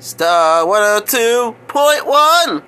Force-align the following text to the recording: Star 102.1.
Star 0.00 0.64
102.1. 0.64 2.62